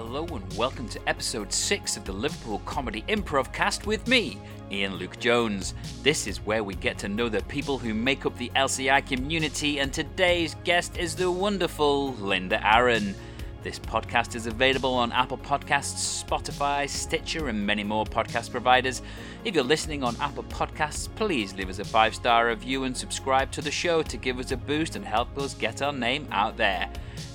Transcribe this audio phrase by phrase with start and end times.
[0.00, 4.38] Hello and welcome to episode 6 of the Liverpool Comedy Improv Cast with me,
[4.70, 5.74] Ian Luke Jones.
[6.04, 9.80] This is where we get to know the people who make up the LCI community,
[9.80, 13.12] and today's guest is the wonderful Linda Aaron.
[13.60, 19.02] This podcast is available on Apple Podcasts, Spotify, Stitcher, and many more podcast providers.
[19.44, 23.50] If you're listening on Apple Podcasts, please leave us a five star review and subscribe
[23.50, 26.56] to the show to give us a boost and help us get our name out
[26.56, 26.88] there.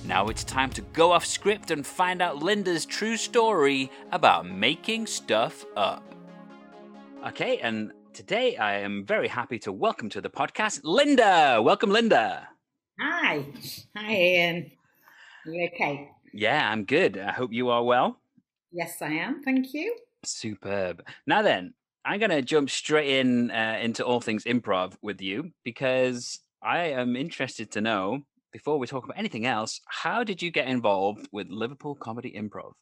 [0.06, 5.06] Now it's time to go off script and find out Linda's true story about making
[5.06, 6.14] stuff up.
[7.28, 11.60] Okay, and today I am very happy to welcome to the podcast Linda.
[11.62, 12.48] Welcome, Linda.
[12.98, 13.44] Hi.
[13.94, 14.70] Hi, Ian.
[15.46, 16.13] You okay?
[16.36, 17.16] Yeah, I'm good.
[17.16, 18.18] I hope you are well.
[18.72, 19.42] Yes, I am.
[19.44, 19.96] Thank you.
[20.24, 21.04] Superb.
[21.28, 21.74] Now then,
[22.04, 26.86] I'm going to jump straight in uh, into all things improv with you because I
[26.86, 31.28] am interested to know, before we talk about anything else, how did you get involved
[31.30, 32.72] with Liverpool Comedy Improv?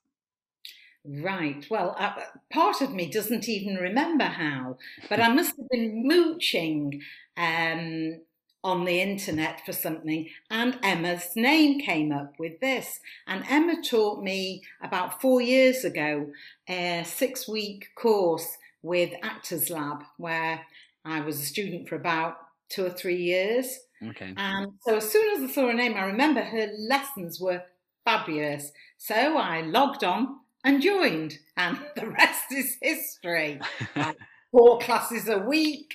[1.04, 1.66] Right.
[1.68, 2.14] Well, uh,
[2.50, 4.78] part of me doesn't even remember how,
[5.10, 7.02] but I must have been mooching
[7.36, 8.20] um,
[8.64, 13.00] on the internet for something, and Emma's name came up with this.
[13.26, 16.28] And Emma taught me about four years ago
[16.68, 18.46] a six week course
[18.82, 20.60] with Actors Lab, where
[21.04, 22.36] I was a student for about
[22.68, 23.78] two or three years.
[24.10, 24.32] Okay.
[24.36, 27.62] And so as soon as I saw her name, I remember her lessons were
[28.04, 28.72] fabulous.
[28.98, 33.60] So I logged on and joined, and the rest is history.
[34.52, 35.94] four classes a week.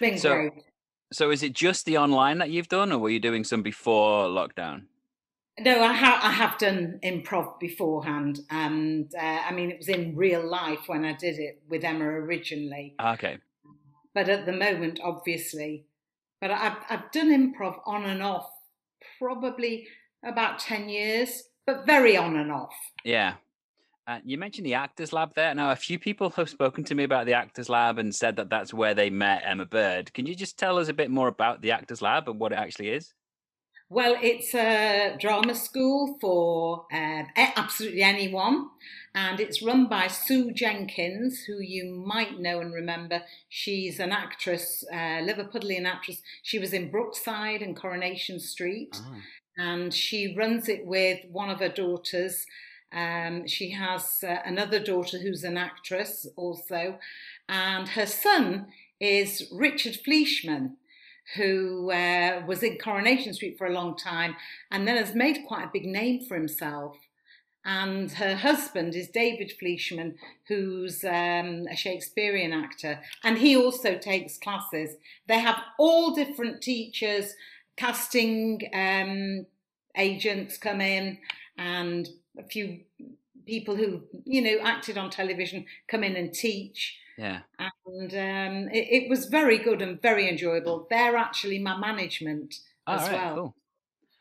[0.00, 0.52] Been So- great.
[1.12, 4.26] So is it just the online that you've done, or were you doing some before
[4.26, 4.84] lockdown?
[5.60, 10.16] No, I have I have done improv beforehand, and uh, I mean it was in
[10.16, 12.94] real life when I did it with Emma originally.
[13.00, 13.38] Okay.
[14.14, 15.86] But at the moment, obviously,
[16.40, 18.50] but I've I've done improv on and off,
[19.18, 19.86] probably
[20.24, 22.74] about ten years, but very on and off.
[23.04, 23.34] Yeah.
[24.06, 25.54] Uh, you mentioned the Actors Lab there.
[25.54, 28.50] Now, a few people have spoken to me about the Actors Lab and said that
[28.50, 30.12] that's where they met Emma Bird.
[30.12, 32.58] Can you just tell us a bit more about the Actors Lab and what it
[32.58, 33.14] actually is?
[33.88, 38.70] Well, it's a drama school for a- absolutely anyone,
[39.14, 43.22] and it's run by Sue Jenkins, who you might know and remember.
[43.50, 46.22] She's an actress, uh, Liverpudlian actress.
[46.42, 49.20] She was in Brookside and Coronation Street, Ah.
[49.58, 52.46] and she runs it with one of her daughters.
[52.92, 56.98] Um, she has uh, another daughter who's an actress also,
[57.48, 58.66] and her son
[59.00, 60.76] is Richard Fleeshman
[61.36, 64.36] who uh, was in Coronation Street for a long time
[64.70, 66.96] and then has made quite a big name for himself.
[67.64, 70.16] And her husband is David Fleeshman,
[70.48, 74.96] who's um, a Shakespearean actor, and he also takes classes.
[75.28, 77.36] They have all different teachers,
[77.76, 79.46] casting um,
[79.96, 81.18] agents come in,
[81.56, 82.80] and a few
[83.46, 87.40] people who you know acted on television come in and teach Yeah.
[87.58, 90.86] and um, it, it was very good and very enjoyable.
[90.90, 92.54] They're actually my management
[92.86, 93.12] All as right.
[93.12, 93.34] well.
[93.34, 93.56] Cool.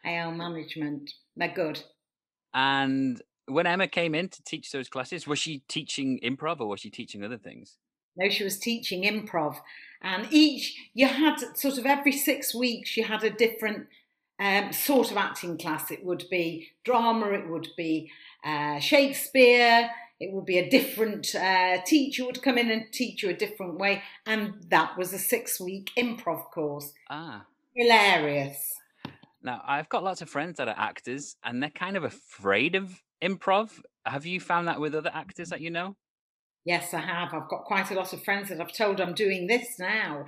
[0.05, 1.11] AL management.
[1.35, 1.83] They're good.
[2.53, 6.79] And when Emma came in to teach those classes, was she teaching improv or was
[6.81, 7.77] she teaching other things?
[8.17, 9.55] No, she was teaching improv,
[10.01, 13.87] and each you had sort of every six weeks you had a different
[14.41, 15.91] um, sort of acting class.
[15.91, 17.27] It would be drama.
[17.27, 18.11] It would be
[18.43, 19.89] uh, Shakespeare.
[20.19, 23.77] It would be a different uh, teacher would come in and teach you a different
[23.79, 26.93] way, and that was a six-week improv course.
[27.09, 27.45] Ah.
[27.75, 28.75] Hilarious.
[29.41, 33.01] Now, I've got lots of friends that are actors and they're kind of afraid of
[33.21, 33.81] improv.
[34.05, 35.95] Have you found that with other actors that you know?
[36.63, 37.33] Yes, I have.
[37.33, 40.25] I've got quite a lot of friends that I've told I'm doing this now,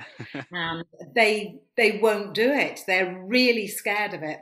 [0.52, 0.84] and
[1.16, 2.82] they they won't do it.
[2.88, 4.40] They're really scared of it.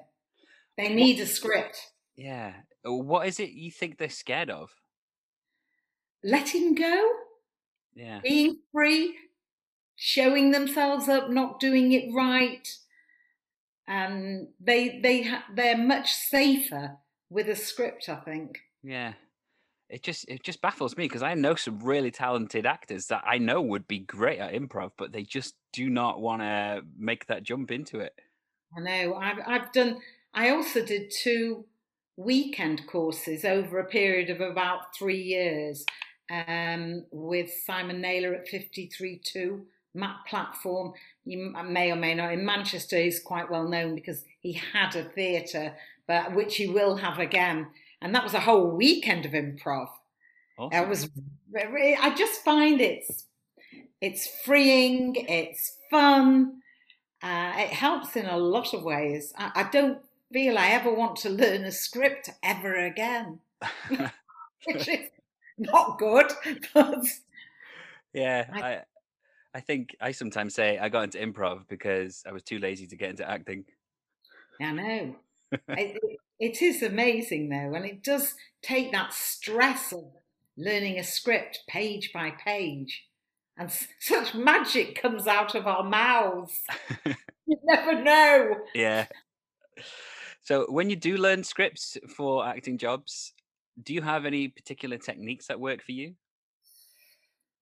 [0.78, 1.78] They need a script.
[2.16, 2.54] yeah.
[2.86, 4.70] Uh, What is it you think they're scared of?
[6.24, 7.10] Letting go,
[7.96, 8.20] Yeah.
[8.24, 9.16] being free,
[9.96, 12.68] showing themselves up, not doing it right,
[13.88, 16.98] and they they ha- they're much safer
[17.30, 18.08] with a script.
[18.08, 18.60] I think.
[18.84, 19.14] Yeah.
[19.92, 23.38] It just it just baffles me because I know some really talented actors that I
[23.38, 27.44] know would be great at improv, but they just do not want to make that
[27.44, 28.14] jump into it.
[28.76, 29.16] I know.
[29.16, 30.00] I've I've done.
[30.34, 31.66] I also did two
[32.16, 35.86] weekend courses over a period of about three years
[36.48, 39.62] um, with Simon Naylor at 53.2
[39.94, 40.94] Map Platform.
[41.26, 42.34] You may or may not.
[42.34, 45.74] In Manchester, he's quite well known because he had a theatre,
[46.08, 47.68] but which he will have again.
[48.02, 49.88] And that was a whole weekend of improv.
[50.58, 50.72] Awesome.
[50.72, 51.10] That was.
[51.54, 53.26] I just find it's
[54.02, 55.16] it's freeing.
[55.16, 56.62] It's fun.
[57.24, 59.32] Uh, it helps in a lot of ways.
[59.38, 60.00] I, I don't
[60.34, 63.40] feel I ever want to learn a script ever again,
[64.66, 65.10] which is
[65.58, 66.32] not good.
[66.74, 67.06] But
[68.14, 68.82] yeah, I,
[69.54, 72.96] I think I sometimes say I got into improv because I was too lazy to
[72.96, 73.66] get into acting.
[74.60, 75.16] I know.
[75.70, 80.06] it, it is amazing though, and it does take that stress of
[80.58, 83.08] learning a script page by page,
[83.58, 86.60] and such magic comes out of our mouths.
[87.46, 88.56] you never know.
[88.74, 89.06] Yeah.
[90.42, 93.34] So when you do learn scripts for acting jobs,
[93.82, 96.16] do you have any particular techniques that work for you?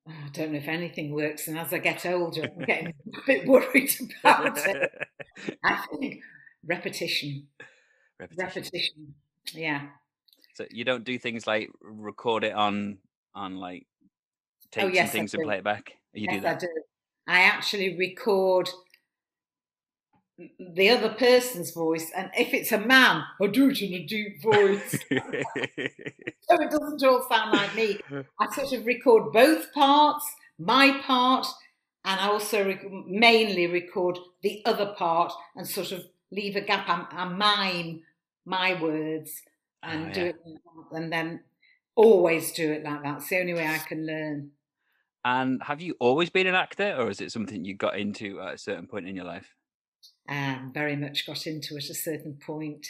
[0.07, 3.25] Oh, I don't know if anything works, and as I get older, I'm getting a
[3.27, 3.91] bit worried
[4.23, 4.91] about it.
[5.63, 6.21] I think
[6.65, 7.47] repetition.
[8.19, 8.45] Repetition.
[8.45, 9.13] repetition.
[9.54, 9.81] Yeah.
[10.56, 12.98] So you don't do things like record it on
[13.33, 14.07] on like oh,
[14.71, 15.94] tapes oh, yes, and things and play it back.
[16.13, 16.56] You yes, do that.
[16.56, 16.68] I do.
[17.27, 18.69] I actually record
[20.60, 24.42] the other person's voice, and if it's a man, I do it in a deep
[24.42, 28.00] voice, so it doesn't all sound like me.
[28.39, 30.25] I sort of record both parts,
[30.57, 31.45] my part,
[32.06, 36.88] and I also rec- mainly record the other part, and sort of leave a gap.
[36.88, 38.01] I, I mime
[38.50, 39.31] my words
[39.84, 40.13] and oh, yeah.
[40.13, 40.36] do it,
[40.92, 41.42] and then
[41.96, 43.18] always do it like that.
[43.18, 44.51] It's the only way I can learn.
[45.24, 48.56] And have you always been an actor, or is it something you got into at
[48.56, 49.56] a certain point in your life?
[50.30, 52.88] um, very much got into at a certain point.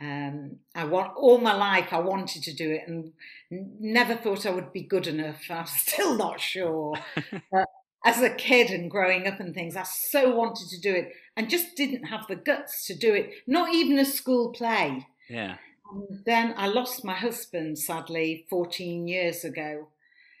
[0.00, 1.92] Um, I want all my life.
[1.92, 3.12] I wanted to do it, and
[3.50, 5.42] never thought I would be good enough.
[5.50, 6.94] I'm still not sure.
[7.52, 7.66] but
[8.04, 11.48] as a kid and growing up and things, I so wanted to do it, and
[11.48, 13.30] just didn't have the guts to do it.
[13.46, 15.06] Not even a school play.
[15.26, 15.56] Yeah.
[15.90, 19.88] And then I lost my husband sadly 14 years ago.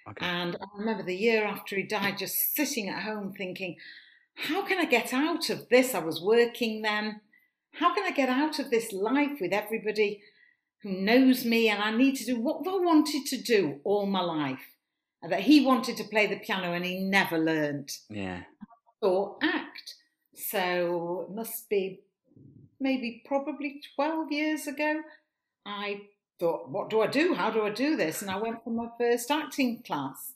[0.06, 0.26] Okay.
[0.26, 3.76] And I remember the year after he died, just sitting at home thinking,
[4.34, 5.94] how can I get out of this?
[5.94, 7.22] I was working then.
[7.72, 10.20] How can I get out of this life with everybody
[10.82, 14.20] who knows me and I need to do what I wanted to do all my
[14.20, 14.76] life?
[15.22, 17.90] And that he wanted to play the piano and he never learned.
[18.10, 18.42] Yeah.
[19.00, 19.94] Or act.
[20.48, 22.00] So it must be
[22.80, 25.02] maybe probably 12 years ago.
[25.66, 26.02] I
[26.38, 27.34] thought, what do I do?
[27.34, 28.22] How do I do this?
[28.22, 30.32] And I went for my first acting class.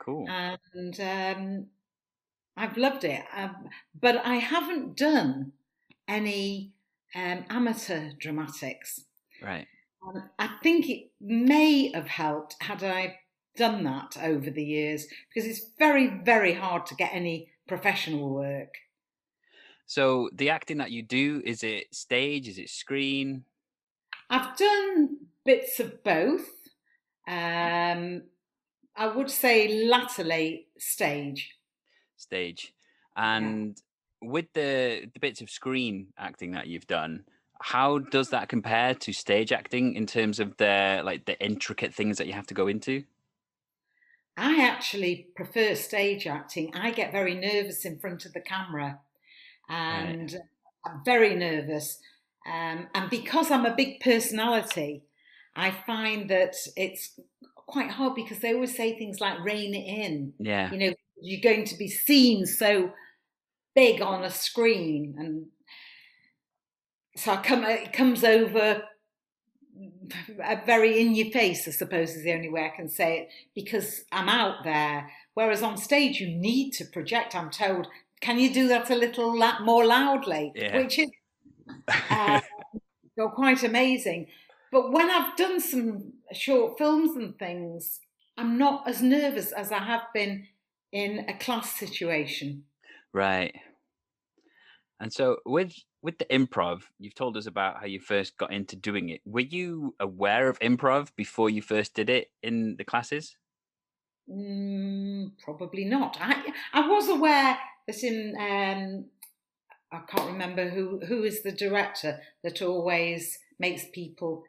[0.00, 0.26] Cool.
[0.28, 1.66] And um,
[2.56, 3.24] I've loved it.
[3.36, 3.68] Um,
[4.00, 5.52] but I haven't done
[6.06, 6.72] any
[7.14, 9.00] um, amateur dramatics.
[9.42, 9.66] Right.
[10.06, 13.18] Um, I think it may have helped had I
[13.56, 18.74] done that over the years because it's very, very hard to get any professional work.
[19.88, 22.46] So the acting that you do, is it stage?
[22.46, 23.44] Is it screen?
[24.28, 26.46] I've done bits of both.
[27.26, 28.22] Um,
[28.94, 31.58] I would say latterly stage
[32.18, 32.74] stage.
[33.16, 33.80] And
[34.20, 34.28] yeah.
[34.30, 37.24] with the the bits of screen acting that you've done,
[37.62, 42.18] how does that compare to stage acting in terms of the like the intricate things
[42.18, 43.04] that you have to go into?
[44.36, 46.74] I actually prefer stage acting.
[46.76, 49.00] I get very nervous in front of the camera,
[49.68, 50.42] and right.
[50.84, 51.98] I'm very nervous.
[52.46, 55.02] Um, and because I'm a big personality,
[55.54, 57.18] I find that it's
[57.54, 61.40] quite hard because they always say things like "rein it in." Yeah, you know, you're
[61.42, 62.92] going to be seen so
[63.74, 65.46] big on a screen and
[67.18, 68.82] so come, it comes over
[70.42, 73.28] a very in your face, I suppose is the only way I can say it,
[73.54, 75.10] because I'm out there.
[75.34, 77.34] Whereas on stage, you need to project.
[77.34, 77.88] I'm told,
[78.20, 80.52] can you do that a little more loudly?
[80.54, 80.78] Yeah.
[80.78, 81.10] Which is
[82.10, 82.40] uh,
[83.34, 84.26] quite amazing.
[84.70, 88.00] But when I've done some short films and things,
[88.36, 90.46] I'm not as nervous as I have been
[90.92, 92.64] in a class situation.
[93.12, 93.54] Right.
[95.00, 98.76] And so with with the improv, you've told us about how you first got into
[98.76, 99.20] doing it.
[99.24, 103.36] Were you aware of improv before you first did it in the classes?
[104.30, 106.18] Mm, probably not.
[106.20, 107.58] I I was aware
[107.88, 109.06] that in um,
[109.90, 114.44] I can't remember who who is the director that always makes people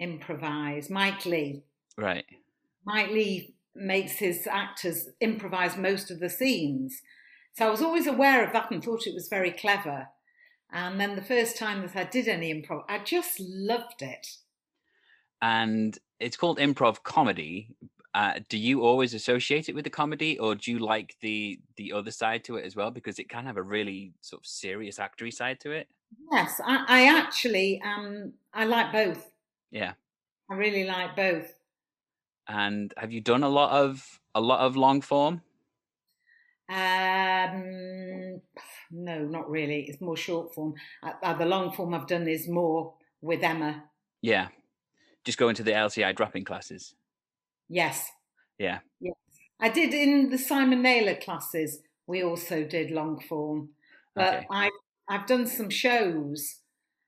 [0.00, 0.88] improvise.
[0.88, 1.62] Mike Leigh.
[1.98, 2.24] Right.
[2.86, 7.02] Mike Leigh makes his actors improvise most of the scenes.
[7.54, 10.08] So I was always aware of that and thought it was very clever.
[10.72, 14.26] And then the first time that I did any improv, I just loved it.
[15.40, 17.68] And it's called improv comedy.
[18.14, 21.92] Uh, do you always associate it with the comedy, or do you like the the
[21.92, 22.90] other side to it as well?
[22.90, 25.88] Because it can have a really sort of serious actory side to it.
[26.30, 29.32] Yes, I, I actually um I like both.
[29.72, 29.94] Yeah,
[30.48, 31.52] I really like both.
[32.46, 35.42] And have you done a lot of a lot of long form?
[36.68, 38.40] Um,
[38.90, 39.82] no, not really.
[39.88, 40.74] It's more short form.
[41.02, 43.84] Uh, uh, the long form I've done is more with Emma.
[44.22, 44.48] Yeah.
[45.24, 46.94] Just going to the LCI dropping classes.
[47.74, 48.08] Yes.
[48.58, 48.80] Yeah.
[49.00, 49.16] Yes.
[49.60, 51.80] I did in the Simon Naylor classes.
[52.06, 53.70] We also did long form,
[54.14, 54.46] but Okay.
[54.50, 54.70] I've
[55.08, 56.60] I've done some shows,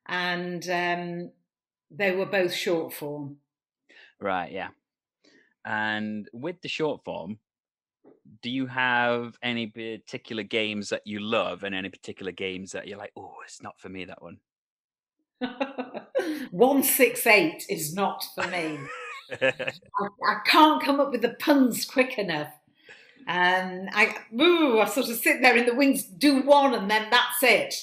[0.06, 1.32] and um,
[1.90, 3.38] they were both short form.
[4.20, 4.70] Right, yeah.
[5.64, 7.40] And with the short form,
[8.42, 12.98] do you have any particular games that you love and any particular games that you're
[12.98, 14.38] like, oh, it's not for me, that one?
[16.50, 18.78] One six eight is not for me.
[19.30, 22.52] I, I can't come up with the puns quick enough.
[23.26, 27.08] And I, ooh, I sort of sit there in the wings, do one, and then
[27.10, 27.74] that's it.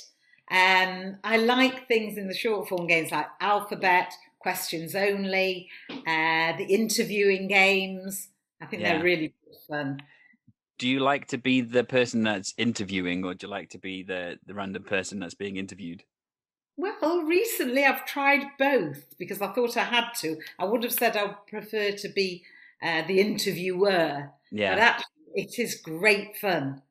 [0.49, 6.65] Um, I like things in the short form games like alphabet, questions only, uh, the
[6.69, 8.29] interviewing games.
[8.61, 8.93] I think Yeah.
[8.93, 9.33] they're really
[9.67, 10.01] fun.
[10.77, 14.03] do you like to be the person that's interviewing or do you like to be
[14.03, 16.03] the, the random person that's being interviewed?
[16.75, 20.41] Well, recently I've tried both because I thought I had to.
[20.57, 22.45] I would have said I would prefer to be
[22.81, 24.31] uh, the interviewer,
[24.65, 24.79] but Yeah.
[24.79, 26.81] actually, it is great fun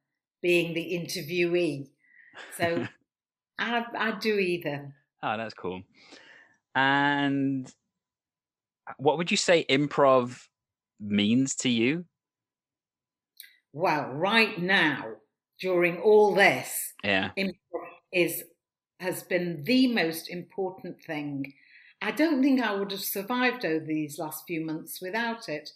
[0.40, 1.90] being the interviewee.
[2.50, 2.86] So
[3.58, 4.96] I, I do either.
[5.22, 5.82] Oh, that's cool.
[6.74, 7.72] And
[8.86, 10.48] uh, what would you say improv
[11.00, 12.06] means to you?
[13.72, 15.16] Well, right now,
[15.58, 17.32] during all this, Yeah.
[17.36, 18.44] improv is
[19.02, 21.52] has been the most important thing.
[22.00, 25.71] I don't think I would have survived over these last few months without it.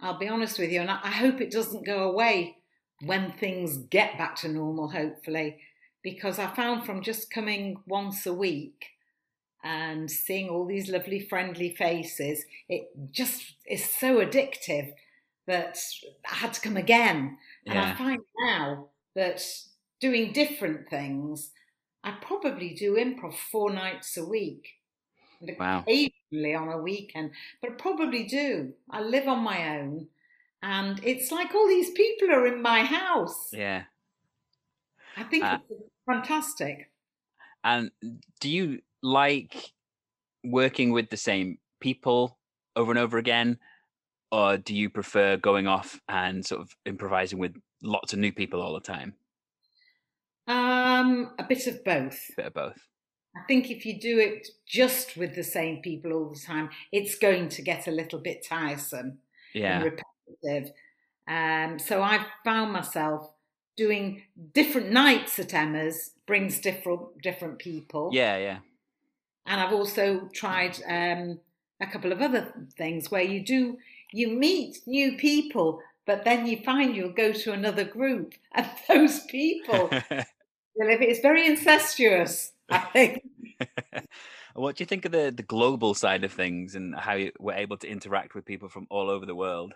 [0.00, 2.58] I'll be honest with you, and I hope it doesn't go away
[3.02, 5.58] when things get back to normal, hopefully,
[6.02, 8.86] because I found from just coming once a week
[9.64, 14.92] and seeing all these lovely, friendly faces, it just is so addictive
[15.46, 15.78] that
[16.30, 17.38] I had to come again.
[17.66, 19.42] And I find now that
[20.00, 21.50] doing different things,
[22.06, 24.74] I probably do improv four nights a week.
[25.40, 25.80] And Wow.
[25.80, 28.74] occasionally on a weekend, but I probably do.
[28.88, 30.08] I live on my own,
[30.62, 33.52] and it's like all these people are in my house.
[33.52, 33.84] Yeah.
[35.16, 36.90] I think Uh, it's fantastic.
[37.64, 37.90] And
[38.40, 39.72] do you like
[40.44, 42.38] working with the same people
[42.76, 43.58] over and over again?
[44.32, 48.62] Or do you prefer going off and sort of improvising with lots of new people
[48.62, 49.14] all the time?
[50.46, 52.30] Um, a bit of both.
[52.36, 52.78] bit of both.
[53.36, 57.18] I think if you do it just with the same people all the time, it's
[57.18, 59.18] going to get a little bit tiresome
[59.52, 59.80] Yeah.
[59.80, 59.84] and
[60.42, 60.74] repetitive.
[61.28, 63.30] Um, so I've found myself
[63.76, 64.22] doing
[64.54, 68.10] different nights at Emma's brings different different people.
[68.12, 68.58] Yeah, yeah.
[69.44, 71.38] And I've also tried um,
[71.80, 73.76] a couple of other things where you do
[74.12, 79.20] you meet new people, but then you find you'll go to another group, and those
[79.26, 79.90] people,
[80.76, 83.22] it's very incestuous, I think.
[84.54, 87.54] what do you think of the, the global side of things and how you were
[87.54, 89.74] able to interact with people from all over the world?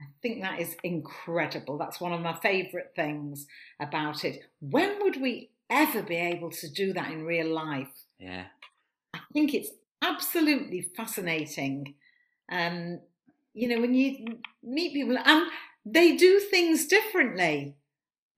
[0.00, 1.78] I think that is incredible.
[1.78, 3.46] That's one of my favourite things
[3.80, 4.40] about it.
[4.60, 7.88] When would we ever be able to do that in real life?
[8.18, 8.46] Yeah.
[9.14, 9.70] I think it's
[10.02, 11.94] absolutely fascinating.
[12.52, 13.00] Um,
[13.54, 15.50] you know, when you meet people and
[15.86, 17.74] they do things differently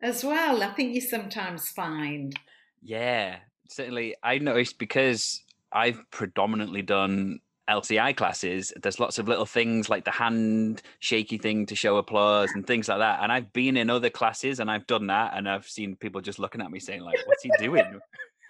[0.02, 0.62] as well.
[0.62, 2.38] I think you sometimes find.
[2.82, 3.36] Yeah,
[3.68, 4.14] certainly.
[4.22, 10.10] I noticed because I've predominantly done LCI classes, there's lots of little things like the
[10.10, 13.22] hand shaky thing to show applause and things like that.
[13.22, 16.38] And I've been in other classes and I've done that and I've seen people just
[16.38, 18.00] looking at me saying, like, what's he doing?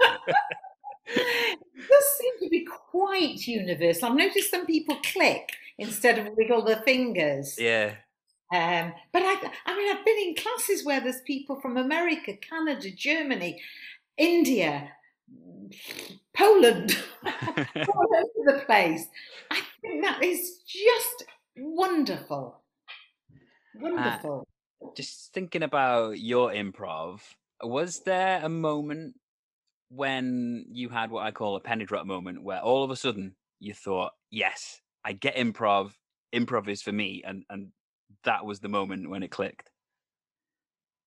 [1.11, 4.11] It does seem to be quite universal.
[4.11, 7.57] I've noticed some people click instead of wiggle their fingers.
[7.59, 7.95] yeah.
[8.51, 12.91] Um, but I, I mean, I've been in classes where there's people from America, Canada,
[12.91, 13.61] Germany,
[14.17, 14.91] India,
[16.35, 19.07] Poland, all over the place.
[19.51, 21.25] I think that is just
[21.57, 22.63] wonderful.
[23.75, 24.47] Wonderful.
[24.97, 27.21] just thinking about your improv,
[27.63, 29.15] was there a moment
[29.91, 33.35] when you had what I call a penny drop moment where all of a sudden
[33.61, 35.93] you thought, yes, I get improv,
[36.35, 37.69] improv is for me, and and
[38.29, 39.71] that was the moment when it clicked?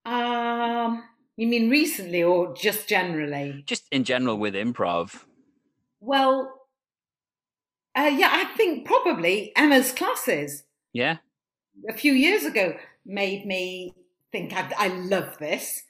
[0.05, 1.03] um,
[1.37, 3.63] you mean recently or just generally?
[3.67, 5.23] Just in general with improv.
[5.99, 6.51] Well,
[7.95, 10.63] uh, yeah, I think probably Emma's classes.
[10.93, 11.17] Yeah.
[11.87, 12.75] a few years ago
[13.05, 13.93] made me
[14.31, 15.83] think I, I love this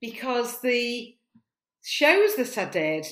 [0.00, 1.16] because the
[1.82, 3.06] shows that I did,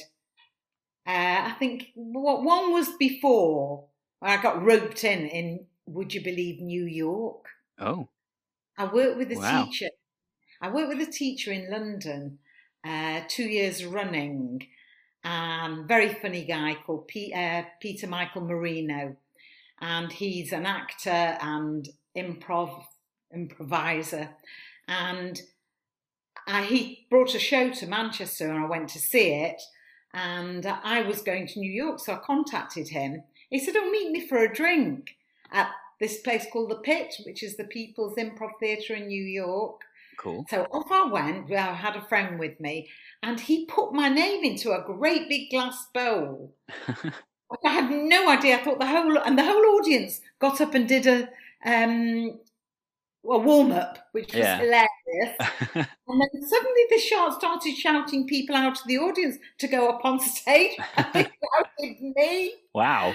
[1.07, 3.87] uh, I think what one was before
[4.21, 7.47] I got roped in in Would You Believe New York.
[7.79, 8.09] Oh.
[8.79, 9.65] I worked with a Wow.
[9.67, 9.91] teacher.
[10.61, 12.39] I worked with a teacher in London
[12.85, 14.67] uh, two years running,
[15.25, 19.17] and very funny guy called P, uh, Peter Michael Marino,
[19.81, 21.11] and he's an actor
[21.41, 22.85] and improv
[23.33, 24.37] improviser,
[24.89, 25.41] and
[26.47, 29.61] I, he brought a show to Manchester, and I went to see it.
[30.15, 33.23] And I was going to New York, so I contacted him.
[33.49, 35.17] He said, "Oh, meet me for a drink
[35.53, 39.81] at this place called the Pit, which is the People's Improv Theatre in New York."
[40.19, 40.45] Cool.
[40.49, 41.49] So off I went.
[41.49, 42.89] Well, I had a friend with me,
[43.23, 46.55] and he put my name into a great big glass bowl.
[47.65, 48.57] I had no idea.
[48.59, 51.29] I thought the whole and the whole audience got up and did a
[51.65, 52.39] um,
[53.25, 54.59] a warm up, which was Yeah.
[54.59, 55.37] hilarious.
[55.75, 55.87] and
[56.21, 60.19] then suddenly the shot started shouting people out of the audience to go up on
[60.21, 60.77] stage.
[60.97, 62.55] And they shouted me.
[62.75, 63.15] wow.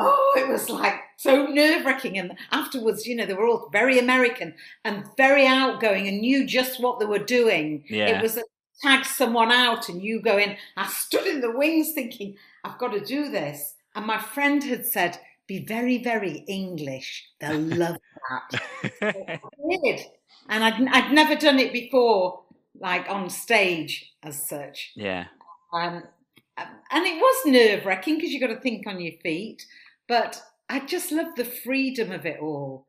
[0.00, 2.18] Oh, it was like so nerve wracking.
[2.18, 6.80] And afterwards, you know, they were all very American and very outgoing and knew just
[6.80, 7.84] what they were doing.
[7.88, 8.16] Yeah.
[8.16, 8.44] It was a
[8.82, 10.56] tag someone out and you go in.
[10.76, 13.74] I stood in the wings thinking, I've got to do this.
[13.96, 17.26] And my friend had said, be very, very English.
[17.40, 17.96] They'll love
[18.28, 18.62] that.
[19.02, 19.40] I
[19.82, 20.00] did.
[20.48, 22.42] And I'd, I'd never done it before,
[22.78, 24.92] like on stage as such.
[24.94, 25.26] yeah.
[25.72, 26.04] Um,
[26.90, 29.64] and it was nerve wracking because you've got to think on your feet.
[30.08, 32.88] But I just love the freedom of it all.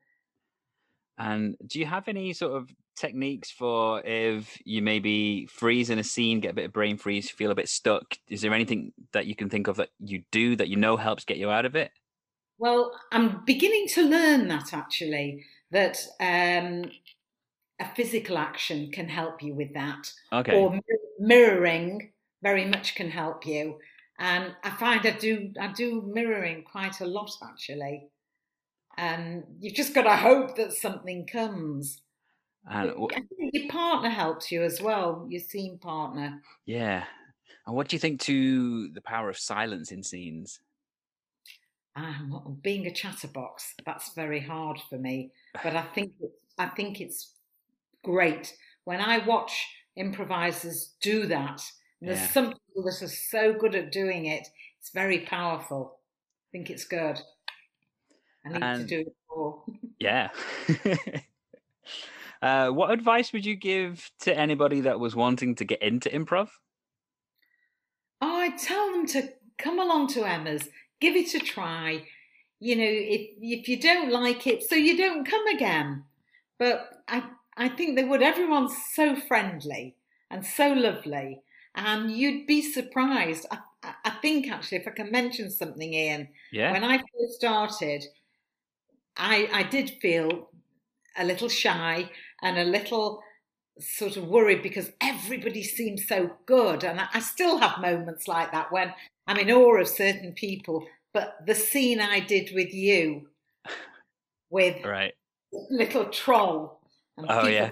[1.17, 6.03] And do you have any sort of techniques for if you maybe freeze in a
[6.03, 8.17] scene, get a bit of brain freeze, feel a bit stuck?
[8.27, 11.25] Is there anything that you can think of that you do that you know helps
[11.25, 11.91] get you out of it?
[12.57, 16.91] Well, I'm beginning to learn that actually, that um,
[17.79, 20.69] a physical action can help you with that, Okay.
[20.71, 20.79] or
[21.19, 23.79] mirroring very much can help you.
[24.19, 28.09] And I find I do I do mirroring quite a lot actually.
[28.97, 32.01] And you've just got to hope that something comes.
[32.69, 36.43] and wh- I think your partner helps you as well, your scene partner.
[36.65, 37.05] yeah.
[37.65, 40.61] And what do you think to the power of silence in scenes?
[41.95, 45.31] Um, being a chatterbox, that's very hard for me.
[45.63, 46.13] But I think
[46.57, 47.35] I think it's
[48.03, 51.61] great when I watch improvisers do that.
[52.01, 52.27] There's Yeah.
[52.27, 54.47] some people that are so good at doing it.
[54.79, 55.99] It's very powerful.
[56.47, 57.19] I think it's good.
[58.45, 59.63] I need to do it more.
[59.99, 60.29] Yeah.
[62.41, 66.49] uh, what advice would you give to anybody that was wanting to get into improv?
[68.21, 72.05] Oh, I tell them to come along to Emma's, give it a try.
[72.59, 76.05] You know, if if you don't like it, so you don't come again.
[76.57, 78.21] But I I think they would.
[78.21, 79.95] Everyone's so friendly
[80.29, 81.41] and so lovely,
[81.79, 83.45] and you'd be surprised.
[83.51, 86.73] I, I- think actually, if I can mention something, Ian, Yeah.
[86.73, 88.03] when I first started,
[89.15, 90.49] I I did feel
[91.17, 92.09] a little shy
[92.41, 93.21] and a little
[93.79, 98.51] sort of worried because everybody seems so good, and I, I still have moments like
[98.51, 98.93] that when
[99.27, 100.85] I'm in awe of certain people.
[101.13, 103.29] But the scene I did with you,
[104.49, 105.13] with right.
[105.69, 106.81] little troll,
[107.17, 107.71] and Oh, people yeah.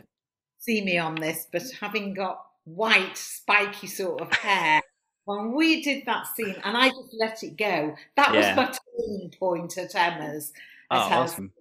[0.60, 4.82] see me on this, but having got white, spiky sort of hair.
[5.26, 8.56] When we did that scene and I just let it go, that Yeah.
[8.56, 8.78] was my
[9.08, 10.54] turning point at Emma's.
[10.92, 11.52] Oh, awesome.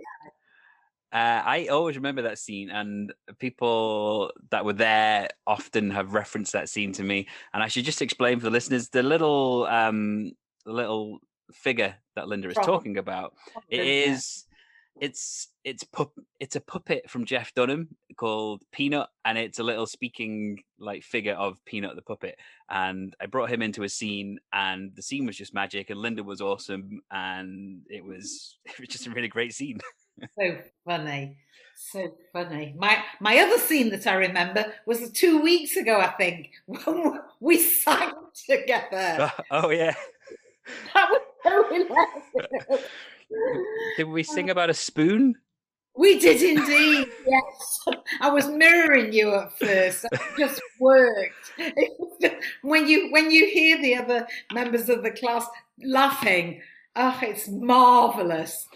[1.13, 6.69] Uh, I always remember that scene, and people that were there often have referenced that
[6.69, 7.29] scene to me.
[7.55, 10.33] And I should just explain for the listeners the little, um,
[10.65, 11.21] the little
[11.53, 13.35] figure that Linda is talking about.
[13.69, 14.46] It is,
[15.01, 19.87] it's, it's pup, it's a puppet from Jeff Dunham called Peanut, and it's a little
[19.87, 22.37] speaking like figure of Peanut the puppet.
[22.71, 26.23] And I brought him into a scene, and the scene was just magic, and Linda
[26.23, 29.81] was awesome, and it was, it was just a really great scene.
[30.39, 30.57] So
[30.87, 31.37] funny.
[31.77, 32.75] So funny.
[32.79, 37.59] My my other scene that I remember was two weeks ago, I think, when we
[37.59, 38.13] sang
[38.49, 39.31] together.
[39.51, 39.95] oh yeah.
[40.95, 42.89] That was so hilarious.
[43.97, 45.35] Did we sing about a spoon?
[45.99, 47.81] We did indeed, yes.
[48.21, 50.05] I was mirroring you at first.
[50.13, 51.53] It just worked.
[51.57, 55.47] It was just- when you when you hear the other members of the class
[55.83, 56.61] laughing,
[56.97, 58.69] oh, it's marvelous.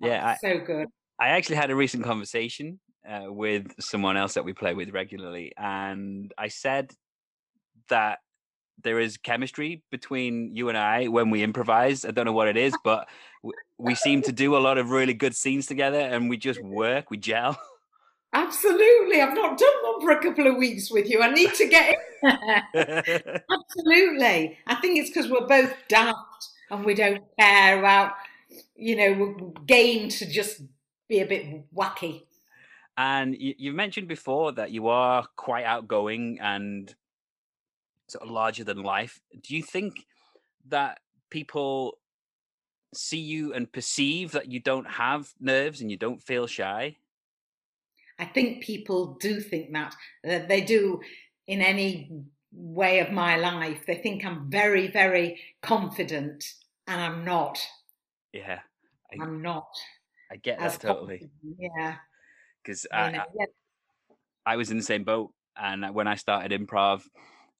[0.00, 0.88] Yeah, I, so good.
[1.18, 5.52] I actually had a recent conversation uh, with someone else that we play with regularly,
[5.56, 6.92] and I said
[7.88, 8.18] that
[8.82, 12.04] there is chemistry between you and I when we improvise.
[12.04, 13.08] I don't know what it is, but
[13.78, 17.10] we seem to do a lot of really good scenes together, and we just work,
[17.10, 17.58] we gel.
[18.34, 19.20] Absolutely.
[19.20, 21.22] I've not done one for a couple of weeks with you.
[21.22, 22.38] I need to get in
[22.74, 23.44] there.
[23.52, 24.58] Absolutely.
[24.66, 28.14] I think it's because we're both daft and we don't care about,
[28.74, 30.62] you know, we're game to just
[31.08, 32.24] be a bit wacky.
[32.96, 36.92] And you, you mentioned before that you are quite outgoing and
[38.08, 39.20] sort of larger than life.
[39.42, 40.06] Do you think
[40.68, 41.98] that people
[42.94, 46.96] see you and perceive that you don't have nerves and you don't feel shy?
[48.18, 49.94] I think people do think that.
[50.22, 51.00] that they do
[51.46, 52.10] in any
[52.52, 53.84] way of my life.
[53.86, 56.44] They think I'm very, very confident,
[56.86, 57.58] and I'm not.
[58.32, 58.60] Yeah,
[59.12, 59.66] I, am not.
[60.30, 61.28] I get that totally.
[61.58, 61.96] Yeah,
[62.62, 63.46] because I, I,
[64.46, 67.02] I was in the same boat, and when I started improv,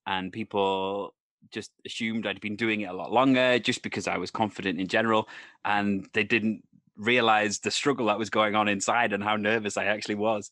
[0.06, 1.14] and people
[1.50, 4.88] just assumed I'd been doing it a lot longer just because I was confident in
[4.88, 5.28] general,
[5.64, 6.62] and they didn't
[6.96, 10.50] realize the struggle that was going on inside and how nervous I actually was.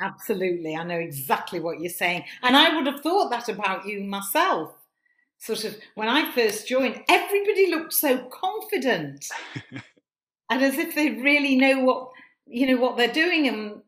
[0.00, 0.74] Absolutely.
[0.74, 2.24] I know exactly what you're saying.
[2.42, 4.72] And I would have thought that about you myself.
[5.38, 9.26] Sort of when I first joined, everybody looked so confident
[10.50, 12.10] and as if they really know what
[12.46, 13.48] you know what they're doing.
[13.48, 13.82] And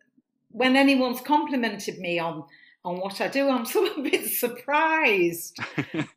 [0.51, 2.45] when anyone's complimented me on
[2.85, 5.59] on what I do, I'm sort of a bit surprised.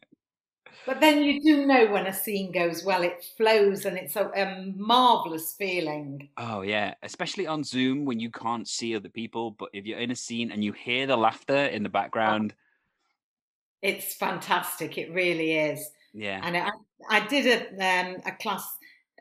[0.88, 4.32] But then you do know when a scene goes well, it flows and it's a,
[4.34, 6.30] a marvelous feeling.
[6.38, 10.12] Oh yeah, especially on Zoom when you can't see other people, but if you're in
[10.12, 12.54] a scene and you hear the laughter in the background,
[13.82, 14.98] it's fantastic.
[14.98, 15.92] It really is.
[16.14, 16.40] Yeah.
[16.42, 16.70] And I,
[17.10, 18.66] I did a um, a class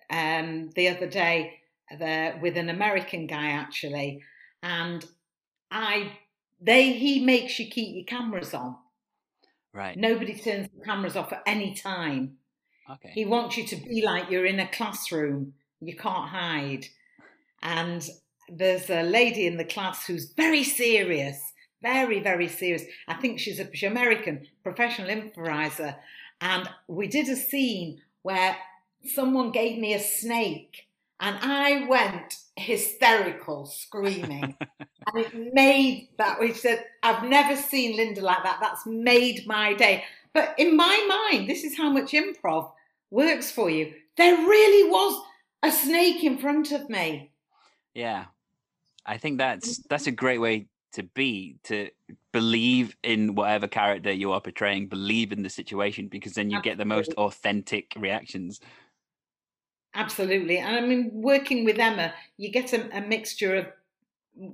[0.08, 1.58] um, the other day
[1.98, 4.22] there with an American guy actually,
[4.62, 5.04] and
[5.72, 6.12] I
[6.60, 8.76] they he makes you keep your cameras on.
[9.72, 9.96] Right.
[9.96, 12.38] Nobody turns the cameras off at any time.
[12.90, 13.10] Okay.
[13.14, 15.52] He wants you to be like you're in a classroom.
[15.80, 16.86] You can't hide.
[17.62, 18.08] And
[18.48, 21.38] there's a lady in the class who's very serious,
[21.82, 22.84] very, very serious.
[23.08, 25.96] I think she's a she's American professional improviser.
[26.40, 28.56] And we did a scene where
[29.04, 30.86] someone gave me a snake
[31.20, 34.56] and I went hysterical, screaming.
[35.06, 38.58] and it made that, we said, I've never seen Linda like that.
[38.60, 40.04] That's made my day.
[40.32, 42.70] But in my mind, this is how much improv
[43.10, 43.94] works for you.
[44.16, 45.22] There really was
[45.62, 47.30] a snake in front of me.
[47.94, 48.26] Yeah.
[49.04, 49.86] I think that's mm-hmm.
[49.88, 51.90] that's a great way to be to
[52.32, 56.70] believe in whatever character you are portraying believe in the situation because then you Absolutely.
[56.70, 58.60] get the most authentic reactions
[59.96, 60.58] Absolutely.
[60.58, 63.66] And I mean, working with Emma, you get a, a mixture of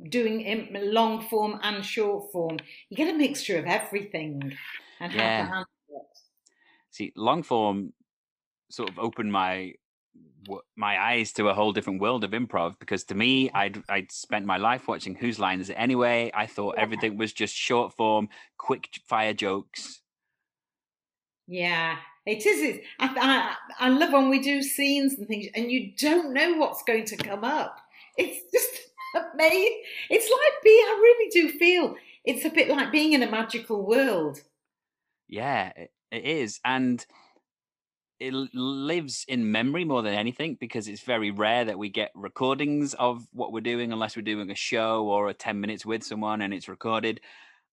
[0.08, 2.58] doing long form and short form.
[2.88, 4.56] You get a mixture of everything
[5.00, 5.40] and yeah.
[5.40, 6.18] how to handle it.
[6.90, 7.92] See, long form
[8.70, 9.74] sort of opened my
[10.76, 14.44] my eyes to a whole different world of improv because to me I'd I'd spent
[14.44, 16.32] my life watching Whose Line Is It Anyway.
[16.34, 16.82] I thought yeah.
[16.82, 20.00] everything was just short form, quick fire jokes.
[21.46, 22.62] Yeah, it is.
[22.62, 26.54] It, I, I, I love when we do scenes and things, and you don't know
[26.54, 27.78] what's going to come up.
[28.16, 28.91] It's just
[29.34, 29.82] amazing.
[30.10, 30.84] It's like being.
[30.86, 34.40] I really do feel it's a bit like being in a magical world.
[35.28, 35.90] Yeah, it
[36.24, 37.04] is, and
[38.20, 42.94] it lives in memory more than anything because it's very rare that we get recordings
[42.94, 46.40] of what we're doing unless we're doing a show or a 10 minutes with someone
[46.40, 47.20] and it's recorded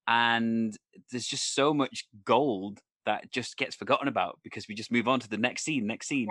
[0.07, 0.75] and
[1.11, 5.19] there's just so much gold that just gets forgotten about because we just move on
[5.19, 6.27] to the next scene, next scene.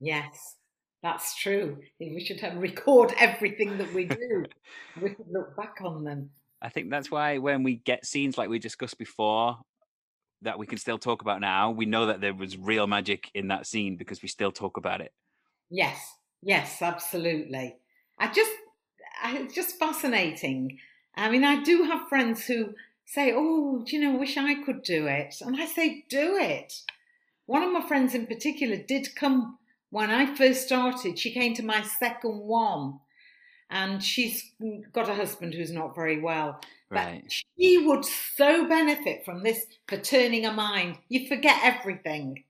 [0.00, 0.56] Yes,
[1.02, 1.78] that's true.
[1.98, 4.44] We should have record everything that we do.
[5.00, 6.30] we could look back on them.
[6.60, 9.58] I think that's why when we get scenes like we discussed before
[10.42, 13.48] that we can still talk about now, we know that there was real magic in
[13.48, 15.12] that scene because we still talk about it.
[15.70, 17.76] Yes, yes, absolutely.
[18.18, 18.50] I just,
[19.24, 20.78] it's just fascinating.
[21.16, 24.82] I mean, I do have friends who say, Oh, do you know, wish I could
[24.82, 25.34] do it.
[25.40, 26.74] And I say, Do it.
[27.46, 29.58] One of my friends in particular did come
[29.92, 31.18] when I first started.
[31.18, 32.98] She came to my second one
[33.70, 34.52] and she's
[34.90, 36.60] got a husband who's not very well.
[36.90, 37.22] Right.
[37.22, 40.96] But she would so benefit from this for turning a mind.
[41.08, 42.44] You forget everything.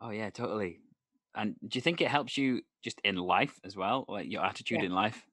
[0.00, 0.78] Oh, yeah, totally.
[1.34, 4.78] And do you think it helps you just in life as well, like your attitude
[4.80, 4.86] yeah.
[4.86, 5.26] in life?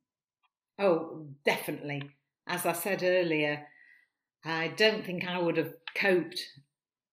[0.80, 2.10] Oh, definitely.
[2.47, 3.67] As I said earlier,
[4.43, 6.41] I don't think I would have coped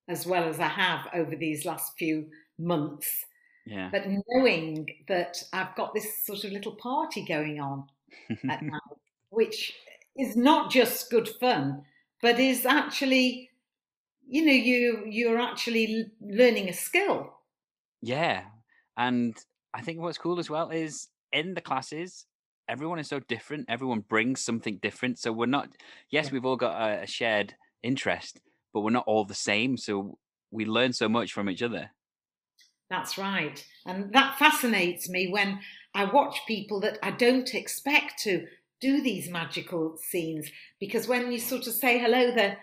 [0.07, 3.25] as well as I have over these last few months.
[3.65, 3.89] Yeah.
[3.91, 7.85] But knowing that I've got this sort of little party going on
[8.49, 8.81] at night,
[9.29, 9.73] which
[10.17, 11.83] is not just good fun,
[12.21, 13.49] but is actually,
[14.27, 17.33] you know, you you're actually learning a skill.
[18.01, 18.43] Yeah,
[18.97, 19.37] and
[19.73, 22.25] I think what's cool as well is in the classes
[22.71, 23.65] everyone is so different.
[23.67, 25.19] Everyone brings something different.
[25.19, 25.69] So we're not,
[26.09, 26.31] yes, yeah.
[26.31, 28.39] we've all got a, a shared interest,
[28.73, 29.75] but we're not all the same.
[29.77, 30.17] So
[30.51, 31.91] we learn so much from each other.
[32.91, 33.65] That's right.
[33.85, 35.61] And that fascinates me when
[35.95, 38.45] I watch people that I don't expect to
[38.81, 42.57] do these magical scenes because when you sort of say hello, they're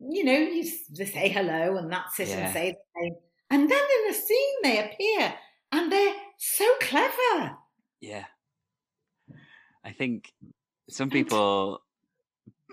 [0.00, 2.38] you know, you they say hello and that's it Yeah.
[2.46, 3.14] and say the same.
[3.50, 5.34] And then in a scene they appear
[5.70, 7.56] and they're so clever.
[8.00, 8.24] Yeah.
[9.84, 10.32] I think
[10.90, 11.82] some people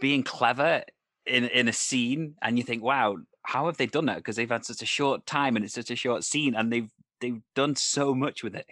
[0.01, 0.83] being clever
[1.27, 4.17] in in a scene and you think, wow, how have they done that?
[4.17, 6.89] Because they've had such a short time and it's such a short scene and they've
[7.19, 8.65] they've done so much with it.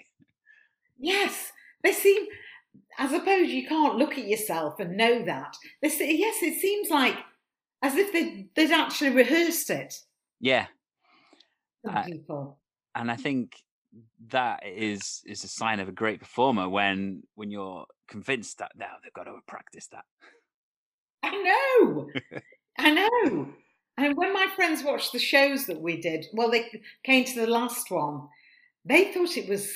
[1.00, 1.52] Yes,
[1.84, 2.26] they seem.
[2.98, 5.56] I suppose you can't look at yourself and know that.
[5.82, 7.18] They say, yes, it seems like
[7.82, 9.96] as if they they'd actually rehearsed it.
[10.40, 10.68] Yeah.
[11.86, 12.58] Some I- people.
[12.94, 13.56] And I think
[14.30, 18.92] that is is a sign of a great performer when when you're convinced that now
[19.04, 20.06] they've got to practice that.
[21.24, 21.32] I
[21.84, 22.10] know,
[22.78, 23.48] I know.
[24.04, 26.66] And when my friends watched the shows that we did, well, they
[27.04, 28.28] came to the last one.
[28.84, 29.70] They thought it was,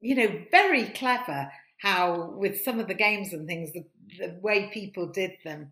[0.00, 3.84] you know, very clever how with some of the games and things, the,
[4.18, 5.70] the way people did them.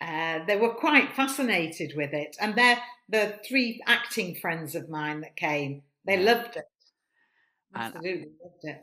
[0.00, 5.20] Uh, they were quite fascinated with it, and they're the three acting friends of mine
[5.20, 5.82] that came.
[6.06, 6.64] They loved it.
[7.74, 8.82] And- Absolutely loved it.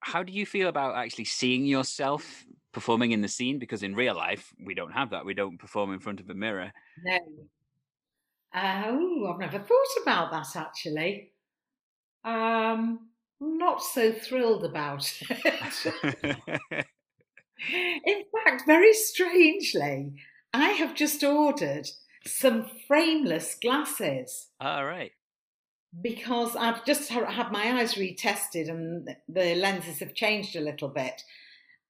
[0.00, 3.58] How do you feel about actually seeing yourself performing in the scene?
[3.58, 5.24] Because in real life, we don't have that.
[5.24, 6.72] We don't perform in front of a mirror.
[7.04, 7.18] No.
[8.54, 11.32] Oh, I've never thought about that actually.
[12.24, 13.08] Um,
[13.40, 15.94] I'm not so thrilled about it.
[18.04, 20.12] In fact, very strangely,
[20.52, 21.88] I have just ordered
[22.26, 25.12] some frameless glasses All right.
[26.00, 31.22] because I've just had my eyes retested and the lenses have changed a little bit.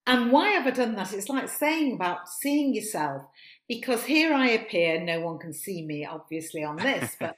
[0.07, 1.13] And why have I done that?
[1.13, 3.23] It's like saying about seeing yourself
[3.69, 7.37] because here I appear, no one can see me obviously on this, but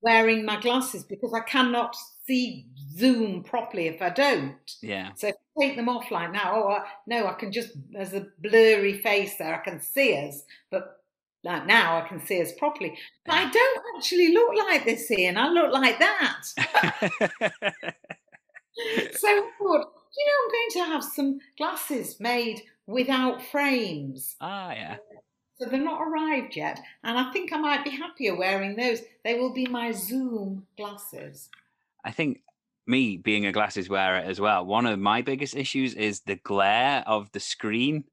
[0.00, 1.94] wearing my glasses because I cannot
[2.26, 4.56] see Zoom properly if I don't.
[4.82, 5.10] yeah.
[5.16, 8.14] So if I take them off like now, oh I, no, I can just there's
[8.14, 9.54] a blurry face there.
[9.54, 10.96] I can see us, but
[11.44, 12.96] like now I can see us properly.
[13.26, 15.36] But I don't actually look like this, Ian.
[15.36, 16.42] I look like that.
[19.14, 24.36] so thought, you know, I'm going to have some glasses made without frames.
[24.40, 24.96] ah, yeah.
[25.58, 29.00] So they're not arrived yet, and I think I might be happier wearing those.
[29.24, 31.48] They will be my Zoom glasses.
[32.04, 32.42] I think
[32.86, 37.02] me being a glasses wearer as well, one of my biggest issues is the glare
[37.06, 38.04] of the screen.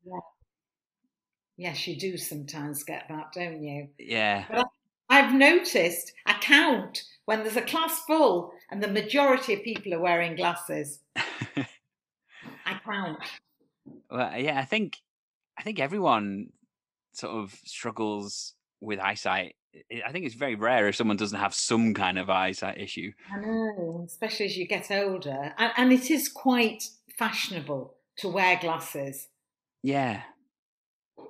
[1.57, 3.89] Yes, you do sometimes get that, don't you?
[3.99, 4.63] Yeah.
[5.09, 9.99] I've noticed I count when there's a class full and the majority of people are
[9.99, 10.99] wearing glasses.
[12.65, 13.19] I count.
[14.09, 14.97] well, uh, yeah, I think
[15.57, 16.49] I think everyone
[17.13, 19.55] sort of struggles with eyesight.
[20.05, 23.11] I- think it's very rare if someone doesn't have some kind of eyesight issue.
[23.33, 25.53] I know, especially as you get older.
[25.57, 26.83] And, and it is quite
[27.17, 29.27] fashionable to wear glasses.
[29.81, 30.21] Yeah.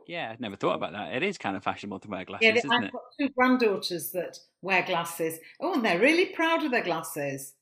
[0.07, 1.13] Yeah, I'd never thought about that.
[1.13, 2.91] It is kind of fashionable to wear glasses, Yeah, isn't I've it?
[2.91, 5.39] got two granddaughters that wear glasses.
[5.61, 7.53] Oh, and they're really proud of their glasses.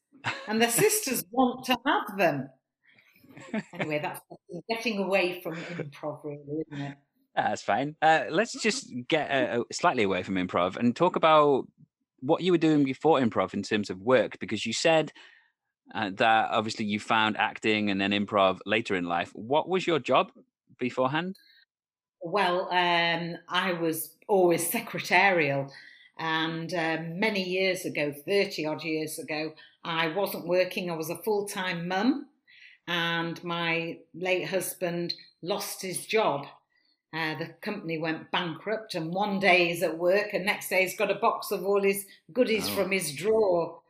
[0.48, 2.50] And their sisters want to have them.
[3.74, 4.22] Anyway, that's
[4.70, 6.98] getting away from improv, really, isn't it?
[7.36, 7.96] That's fine.
[8.02, 11.68] Uh, let's just get uh, uh, slightly away from improv and talk about
[12.20, 15.12] what you were doing before improv in terms of work, because you said
[15.96, 19.32] uh, that obviously you found acting and then improv later in life.
[19.34, 20.32] What was your job
[20.78, 21.38] beforehand?
[22.22, 25.72] Well, um, I was always secretarial,
[26.20, 30.92] and um, many years ago, 30 odd years ago, I wasn't working.
[30.92, 32.28] I was a full time mum,
[32.88, 36.46] and my late husband lost his job.
[37.14, 40.98] Uh, the company went bankrupt, and one day he's at work, and next day he's
[40.98, 42.74] got a box of all his goodies Oh.
[42.76, 43.82] from his drawer.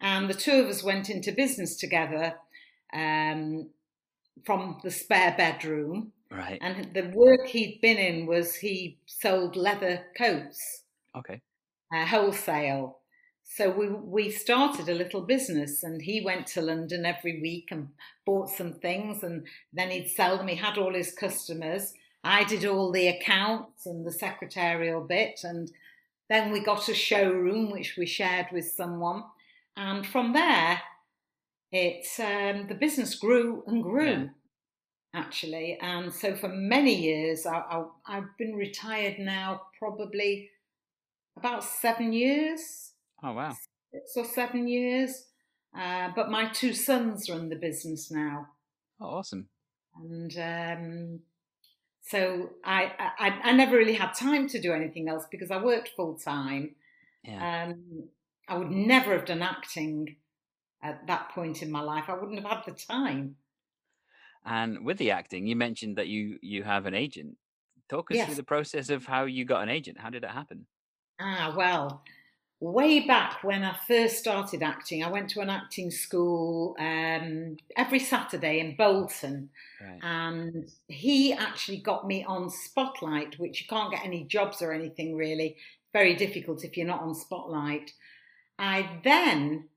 [0.00, 2.36] And the two of us went into business together
[2.94, 3.68] um,
[4.46, 6.12] from the spare bedroom.
[6.30, 6.58] Right.
[6.62, 10.84] And the work he'd been in was he sold leather coats,
[11.14, 11.42] Okay.
[11.94, 12.99] uh, wholesale.
[13.56, 17.88] So we we started a little business, and he went to London every week and
[18.24, 20.48] bought some things, and then he'd sell them.
[20.48, 21.92] He had all his customers.
[22.22, 25.70] I did all the accounts and the secretarial bit, and
[26.28, 29.24] then we got a showroom which we shared with someone,
[29.76, 30.82] and from there,
[31.72, 34.26] it um, the business grew and grew Yeah.
[35.14, 35.78] actually.
[35.80, 40.50] And so for many years, I, I, I've been retired now, probably
[41.36, 42.89] about seven years,
[43.22, 43.56] Oh wow.
[43.92, 45.26] six or seven years.
[45.74, 48.48] Uh, but my two sons run the business now,
[49.00, 49.48] Oh, awesome.
[49.94, 51.20] and um,
[52.00, 55.90] so I, I I never really had time to do anything else because I worked
[55.90, 56.76] full time.
[57.24, 57.46] Yeah.
[57.70, 58.08] Um,
[58.48, 60.16] I would never have done acting
[60.82, 62.06] at that point in my life.
[62.08, 63.36] I wouldn't have had the time.
[64.44, 67.38] And with the acting, you mentioned that you you have an agent.
[67.88, 68.26] Talk us Yes.
[68.26, 69.98] through the process of how you got an agent.
[69.98, 70.66] How did it happen?
[71.20, 72.02] Ah, well,
[72.60, 77.98] way back when I first started acting, I went to an acting school um, every
[77.98, 79.98] Saturday in Bolton, Right.
[80.02, 85.16] and he actually got me on Spotlight, which you can't get any jobs or anything
[85.16, 85.56] really.
[85.92, 87.92] Very difficult if you're not on Spotlight.
[88.58, 89.68] I then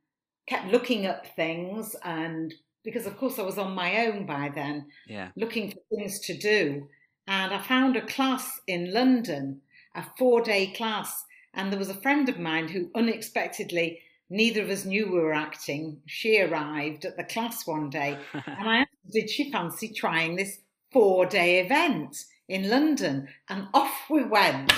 [0.45, 4.87] kept looking up things, and because of course I was on my own by then,
[5.07, 5.29] Yeah.
[5.37, 6.89] looking for things to do.
[7.27, 9.61] And I found a class in London,
[9.95, 11.23] a four day class.
[11.53, 15.33] And there was a friend of mine who unexpectedly, neither of us knew we were
[15.33, 16.01] acting.
[16.05, 20.59] She arrived at the class one day and I asked, did she fancy trying this
[20.91, 23.27] four day event in London?
[23.49, 24.73] And off we went.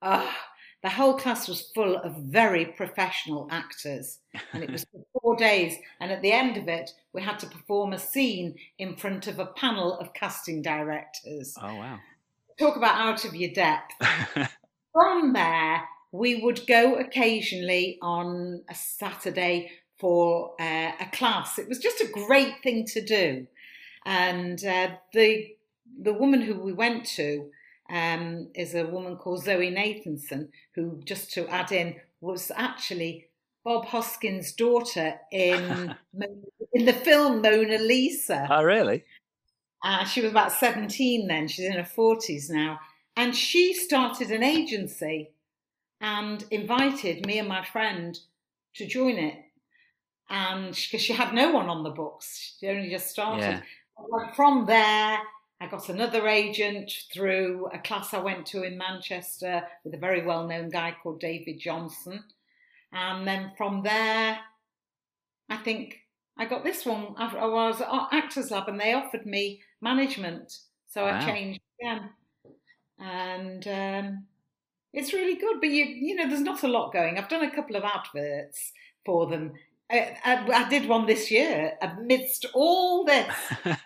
[0.00, 0.34] Ah,
[0.82, 4.20] the whole class was full of very professional actors.
[4.52, 5.76] And it was for four days.
[6.00, 9.40] And at the end of it, we had to perform a scene in front of
[9.40, 11.54] a panel of casting directors.
[11.60, 11.98] oh wow.
[12.58, 13.94] Talk about out of your depth.
[14.92, 21.58] From there, we would go occasionally on a Saturday for uh, a class.
[21.58, 23.46] It was just a great thing to do.
[24.06, 25.48] And uh, the
[26.00, 27.50] the woman who we went to
[27.90, 33.26] um, is a woman called Zoe Nathenson, who, just to add in, was actually
[33.64, 35.94] Bob Hoskins' daughter in
[36.72, 38.46] in the film Mona Lisa.
[38.50, 39.04] oh really?
[39.82, 41.46] Uh, she was about 17 then.
[41.46, 42.80] She's in her 40s now.
[43.16, 45.30] And she started an agency
[46.00, 48.18] and invited me and my friend
[48.74, 49.36] to join it.
[50.30, 53.62] And because she had no one on the books, she only just started.
[53.62, 54.32] Yeah.
[54.34, 55.18] From there,
[55.60, 60.24] I got another agent through a class I went to in Manchester with a very
[60.24, 62.22] well known guy called David Johnson.
[62.92, 64.38] And then from there,
[65.48, 66.00] I think
[66.38, 67.14] I got this one.
[67.16, 70.58] I I was at Actors Lab and they offered me management.
[70.86, 71.18] So Wow.
[71.18, 72.10] I changed again.
[73.00, 74.26] And um,
[74.92, 75.60] it's really good.
[75.60, 77.18] But you, you know, there's not a lot going.
[77.18, 78.72] I've done a couple of adverts
[79.04, 79.52] for them.
[79.90, 83.34] I, I, I did one this year amidst all this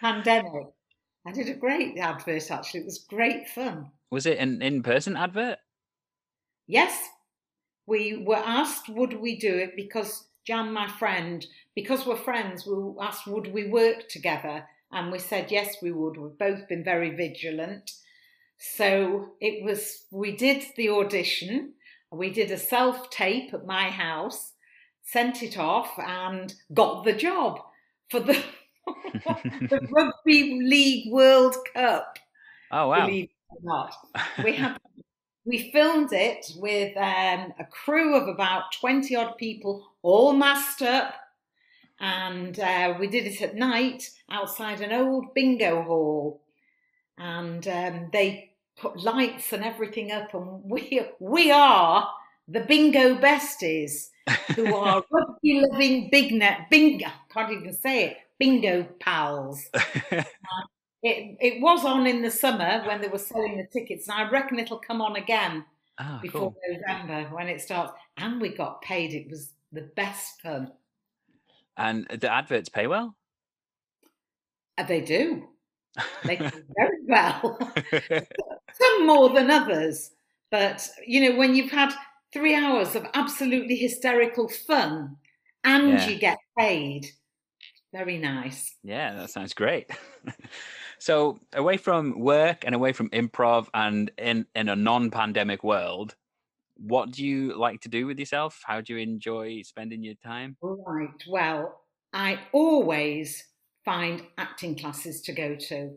[0.00, 0.68] pandemic.
[1.26, 2.80] I did a great advert actually.
[2.80, 3.90] It was great fun.
[4.10, 5.58] Was it an in-person advert?
[6.66, 7.08] Yes,
[7.86, 12.74] we were asked would we do it because Jan, my friend, because we're friends, we
[12.74, 16.16] were asked would we work together, and we said yes, we would.
[16.16, 17.90] We've both been very vigilant,
[18.58, 20.06] so it was.
[20.10, 21.74] We did the audition.
[22.10, 24.54] We did a self tape at my house,
[25.02, 27.60] sent it off, and got the job
[28.10, 28.42] for the
[29.68, 32.18] the Rugby League World Cup
[32.70, 33.06] Oh wow.
[33.06, 33.94] believe it or not.
[34.42, 34.78] We had
[35.44, 41.14] we filmed it with um, a crew of about twenty odd people, all masked up,
[42.00, 46.42] and uh, we did it at night outside an old bingo hall,
[47.18, 52.08] and um, they put lights and everything up, and we we are
[52.46, 54.08] the bingo besties
[54.54, 59.64] who are rugby loving big net bingo can't even say it bingo pals.
[60.10, 60.24] Uh,
[61.02, 64.30] it it was on in the summer when they were selling the tickets, and I
[64.30, 65.64] reckon it'll come on again
[66.00, 66.56] oh, before cool.
[66.68, 67.92] November when it starts.
[68.16, 69.12] And we got paid.
[69.12, 70.72] It was the best fun.
[71.76, 73.14] And the adverts pay well?
[74.76, 75.48] And they do.
[76.24, 77.58] They do very well.
[78.72, 80.12] Some more than others,
[80.50, 81.92] but you know when you've had
[82.32, 85.16] three hours of absolutely hysterical fun
[85.64, 86.06] and Yeah.
[86.06, 87.06] you get paid,
[87.92, 88.76] very nice.
[88.82, 89.90] yeah, that sounds great.
[90.98, 96.14] so, away from work and away from improv and in in a non-pandemic world,
[96.76, 98.62] what do you like to do with yourself?
[98.64, 100.56] How do you enjoy spending your time?
[100.62, 101.10] Right.
[101.28, 101.80] Well,
[102.12, 103.44] I always
[103.90, 105.96] find acting classes to go to.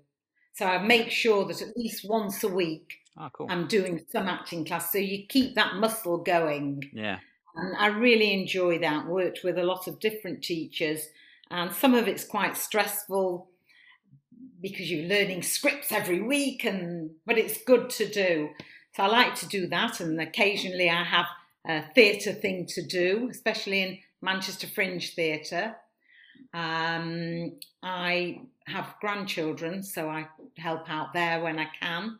[0.54, 3.48] So I make sure that at least once a week Oh, cool.
[3.50, 4.92] I'm doing some acting class.
[4.92, 6.90] So you keep that muscle going.
[6.94, 7.20] yeah.
[7.54, 9.06] And I really enjoy that.
[9.08, 11.02] Worked with a lot of different teachers,
[11.50, 13.50] and some of it's quite stressful
[14.62, 18.50] because you're learning scripts every week, and but it's good to do.
[18.96, 21.26] So I like to do that, and occasionally I have
[21.68, 25.76] a theatre thing to do, especially in Manchester Fringe Theatre.
[26.54, 30.28] Um, I have grandchildren, so I
[30.58, 32.20] help out there when I can.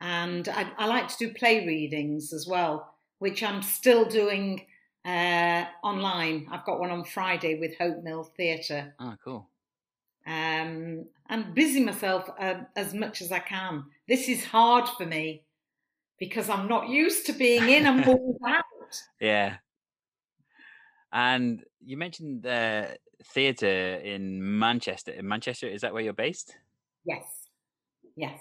[0.00, 4.66] And I, I like to do play readings as well, which I'm still doing
[5.04, 6.48] uh, online.
[6.50, 8.94] I've got one on Friday with Hope Mill Theatre.
[8.98, 9.48] Oh, cool.
[10.26, 13.84] Um, and busy myself uh, as much as I can.
[14.08, 15.44] This is hard for me
[16.18, 17.86] because I'm not used to being in.
[17.86, 18.64] I'm always out.
[19.20, 19.56] Yeah.
[21.12, 22.86] And you mentioned uh,
[23.24, 25.12] theatre in Manchester.
[25.12, 26.56] In Manchester, is that where you're based?
[27.04, 27.24] Yes,
[28.16, 28.38] yes.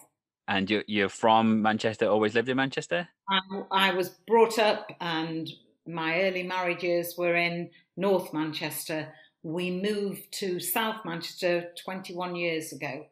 [0.48, 3.08] And you're, you're from Manchester, always lived in Manchester?
[3.30, 3.40] I,
[3.72, 5.50] I was brought up, and
[5.88, 9.14] my early marriages were in North Manchester.
[9.44, 13.06] We moved to South Manchester 21 years ago.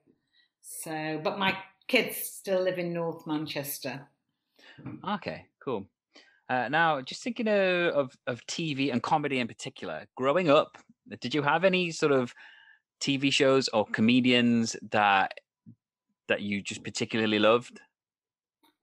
[0.61, 1.57] So, but my
[1.87, 4.07] kids still live in North Manchester.
[5.07, 5.87] Okay, cool.
[6.49, 10.77] Uh, now, just thinking of, of, of TV and comedy in particular, growing up,
[11.21, 12.33] did you have any sort of
[13.01, 15.33] TV shows or comedians that
[16.27, 17.79] that you just particularly loved?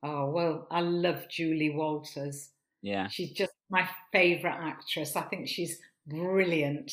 [0.03, 2.51] Oh well, I love Julie Walters.
[2.83, 5.17] Yeah, she's just my favourite actress.
[5.17, 6.93] I think she's brilliant.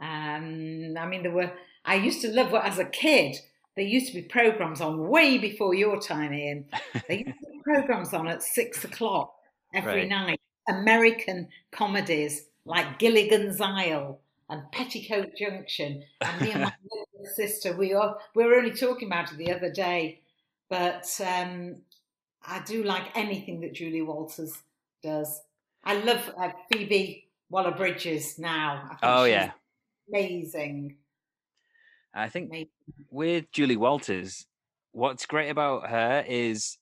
[0.00, 1.52] Um, I mean, there were.
[1.84, 3.36] I used to love her as a kid.
[3.76, 6.66] There used to be programs on way before your time, Ian.
[7.08, 9.34] There used to be programs on at six o'clock
[9.74, 10.08] every right.
[10.08, 10.40] night.
[10.68, 14.20] American comedies like Gilligan's Isle
[14.50, 16.02] and Petticoat Junction.
[16.20, 19.52] And me and my little sister, we are we were only talking about it the
[19.52, 20.20] other day,
[20.68, 21.76] but um,
[22.46, 24.52] I do like anything that Julie Walters
[25.02, 25.40] does.
[25.84, 28.96] I love uh, Phoebe Waller Bridges now.
[29.02, 29.52] oh yeah,
[30.08, 30.96] amazing.
[32.12, 32.68] I think amazing.
[33.10, 34.46] with Julie Walters,
[34.92, 36.78] what's great about her is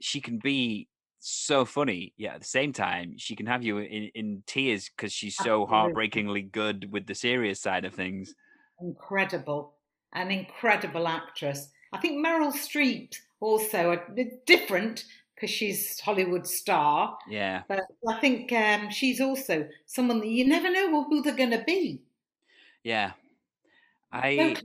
[0.00, 0.88] she can be
[1.28, 2.12] so funny.
[2.16, 5.62] Yeah, at the same time, she can have you in, in tears because she's so
[5.62, 5.74] Absolutely.
[5.74, 8.34] heartbreakingly good with the serious side of things.
[8.80, 9.74] Incredible.
[10.14, 11.70] An incredible actress.
[11.92, 15.04] I think Meryl Streep also a bit different
[15.34, 17.16] because she's Hollywood star.
[17.28, 17.62] Yeah.
[17.68, 21.64] But I think um, she's also someone that you never know who they're going to
[21.66, 22.02] be.
[22.82, 23.12] Yeah.
[24.12, 24.56] I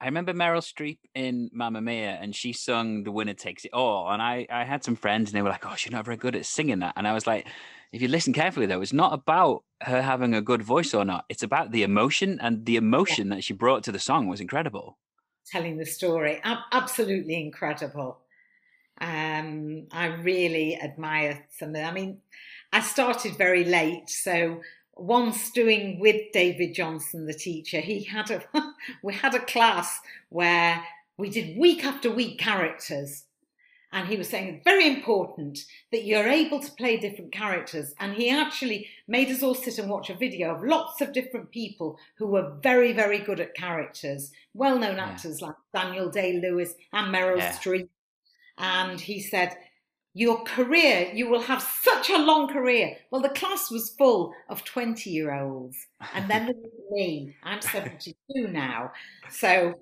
[0.00, 4.10] I remember Meryl Streep in Mamma Mia, and she sung "The Winner Takes It All,"
[4.10, 6.36] and I I had some friends, and they were like, "Oh, she's not very good
[6.36, 7.46] at singing that," and I was like,
[7.92, 11.24] if you listen carefully, though, it's not about her having a good voice or not.
[11.28, 13.36] It's about the emotion, and the emotion yeah.
[13.36, 14.98] that she brought to the song was incredible.
[15.50, 16.40] Telling the story,
[16.72, 18.18] absolutely incredible.
[19.00, 21.76] Um, I really admire some.
[21.76, 22.18] I mean,
[22.72, 24.60] I started very late, so
[24.96, 28.42] once doing with David Johnson, the teacher, he had a
[29.02, 30.82] we had a class where
[31.18, 33.24] we did week after week characters.
[33.92, 37.94] And he was saying it's very important that you're able to play different characters.
[37.98, 41.50] And he actually made us all sit and watch a video of lots of different
[41.50, 44.32] people who were very, very good at characters.
[44.52, 45.06] Well known yeah.
[45.06, 47.52] actors like Daniel Day Lewis and Meryl yeah.
[47.52, 47.88] Streep.
[48.58, 49.56] And he said,
[50.16, 52.96] your career, you will have such a long career.
[53.10, 55.76] Well, the class was full of 20 year olds.
[56.14, 57.36] And then there was me.
[57.42, 58.92] I'm 72 now.
[59.28, 59.74] So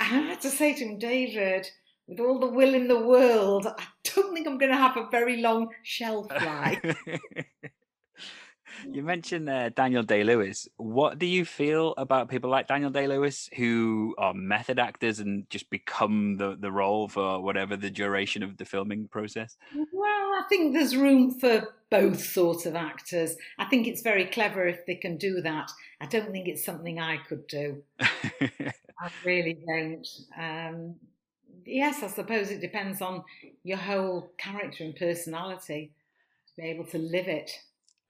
[0.00, 1.68] I had to say to him, David,
[2.08, 5.08] with all the will in the world, I don't think I'm going to have a
[5.08, 6.82] very long shelf life.
[8.90, 10.68] You mentioned uh, Daniel Day Lewis.
[10.76, 15.48] What do you feel about people like Daniel Day Lewis who are method actors and
[15.50, 19.56] just become the, the role for whatever the duration of the filming process?
[19.92, 23.36] Well, I think there's room for both sorts of actors.
[23.58, 25.70] I think it's very clever if they can do that.
[26.00, 27.82] I don't think it's something I could do.
[28.00, 30.06] I really don't.
[30.38, 30.96] Um,
[31.64, 33.24] yes, I suppose it depends on
[33.62, 35.92] your whole character and personality
[36.48, 37.50] to be able to live it.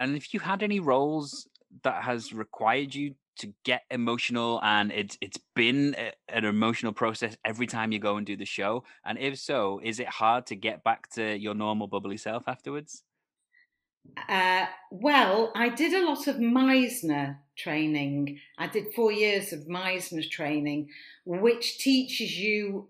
[0.00, 1.48] And if you had any roles
[1.82, 7.36] that has required you to get emotional and it's it's been a, an emotional process
[7.44, 8.84] every time you go and do the show?
[9.04, 13.02] And if so is it hard to get back to your normal bubbly self afterwards?
[14.28, 18.38] Uh, well i did a lot of meisner training.
[18.58, 20.90] I did four years of meisner training
[21.24, 22.88] which teaches you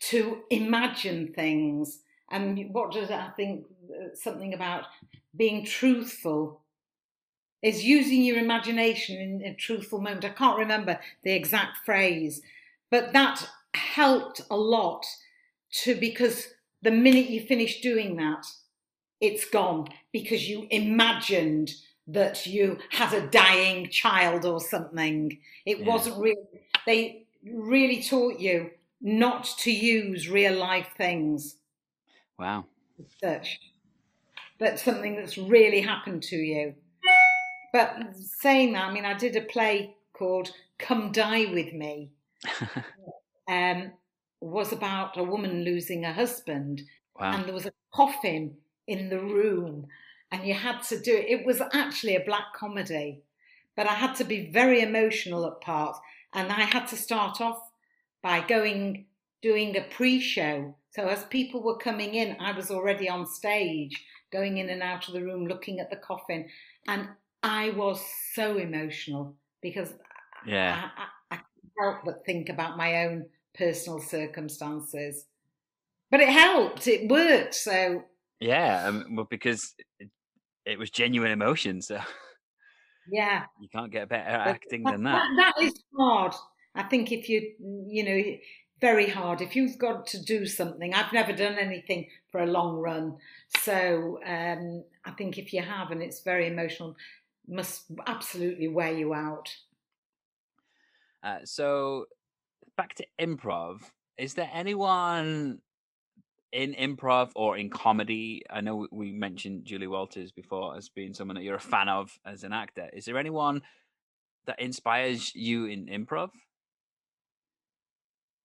[0.00, 2.00] to imagine things.
[2.30, 4.84] And what does i think uh, something about
[5.38, 6.60] being truthful
[7.62, 10.24] is using your imagination in a truthful moment.
[10.24, 12.42] I can't remember the exact phrase,
[12.90, 15.04] but that helped a lot
[15.82, 16.48] to because
[16.82, 18.46] the minute you finish doing that,
[19.20, 21.72] it's gone because you imagined
[22.06, 25.38] that you had a dying child or something.
[25.66, 25.86] It yeah.
[25.86, 26.36] wasn't really,
[26.86, 28.70] they really taught you
[29.00, 31.56] not to use real life things.
[32.38, 32.64] Wow.
[33.20, 33.60] Such
[34.58, 36.74] that's something that's really happened to you.
[37.72, 42.10] But saying that, I mean, I did a play called Come Die With Me.
[43.48, 43.92] um,
[44.40, 46.82] was about a woman losing a husband,
[47.18, 47.32] wow.
[47.32, 48.56] and there was a coffin
[48.86, 49.86] in the room,
[50.30, 51.26] and you had to do it.
[51.28, 53.22] It was actually a black comedy,
[53.76, 55.98] but I had to be very emotional at parts,
[56.32, 57.60] and I had to start off
[58.22, 59.06] by going
[59.42, 60.74] doing a pre-show.
[60.90, 65.06] So as people were coming in, I was already on stage going in and out
[65.08, 66.48] of the room, looking at the coffin.
[66.86, 67.08] And
[67.42, 68.02] I was
[68.34, 69.92] so emotional because
[70.46, 70.88] yeah.
[70.96, 75.26] I, I, I can't help but think about my own personal circumstances.
[76.10, 76.86] but it helped.
[76.86, 77.54] It worked.
[77.54, 78.02] So
[78.40, 80.08] yeah, um, well, because it,
[80.64, 81.82] it, was genuine emotion.
[81.82, 82.00] So
[83.10, 85.28] yeah, you can't get better at acting that, than that.
[85.36, 85.54] that.
[85.58, 86.34] That is hard.
[86.74, 87.52] I think if you
[87.88, 88.38] you know
[88.80, 90.94] very hard if you've got to do something.
[90.94, 93.16] I've never done anything for a long run,
[93.58, 96.96] so um, I think if you have and it's very emotional,
[97.48, 99.48] must absolutely wear you out.
[101.22, 102.06] Uh, so
[102.76, 103.80] back to improv.
[104.16, 105.60] Is there anyone
[106.52, 108.42] in improv or in comedy?
[108.50, 112.18] I know we mentioned Julie Walters before as being someone that you're a fan of
[112.24, 112.88] as an actor.
[112.92, 113.62] Is there anyone
[114.46, 116.30] that inspires you in improv?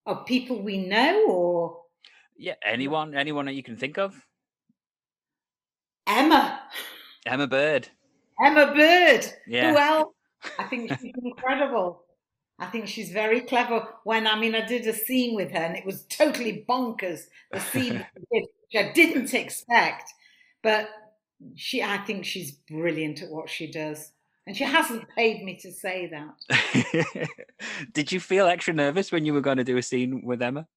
[0.06, 1.78] Of people we know, or
[2.38, 4.16] yeah, anyone, anyone that you can think of.
[6.06, 6.60] Emma.
[7.26, 7.88] Emma Bird.
[8.43, 9.26] Emma Bird.
[9.47, 9.72] Yeah.
[9.72, 10.14] Who else?
[10.60, 12.04] I think she's incredible.
[12.60, 13.88] I think she's very clever.
[14.04, 17.22] When I mean, I did a scene with her, and it was totally bonkers.
[17.51, 18.45] The scene which
[18.76, 20.12] I didn't expect,
[20.62, 20.89] but
[21.56, 21.82] she.
[21.82, 24.12] I think she's brilliant at what she does,
[24.45, 27.27] and she hasn't paid me to say that.
[27.93, 30.67] did you feel extra nervous when you were going to do a scene with Emma?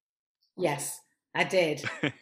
[0.55, 1.01] Yes,
[1.35, 1.83] I did.
[2.03, 2.13] I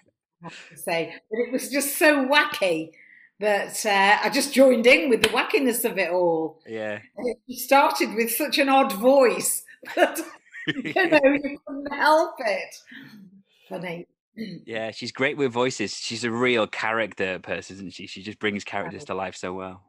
[0.42, 2.92] have to say, but it was just so wacky
[3.40, 6.62] that uh, I just joined in with the wackiness of it all.
[6.68, 7.00] Yeah.
[7.18, 9.64] It started with such an odd voice
[9.96, 10.20] that
[10.68, 12.76] you know you couldn't help it.
[13.70, 14.08] Funny.
[14.66, 15.96] Yeah, she's great with voices.
[15.96, 18.06] She's a real character person, isn't she?
[18.06, 19.82] She just brings characters to life so well.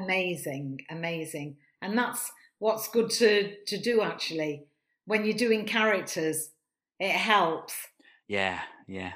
[0.00, 4.64] Amazing, amazing, and that's what's good to to do actually.
[5.06, 6.50] When you're doing characters,
[6.98, 7.74] it helps.
[8.28, 9.12] Yeah, yeah.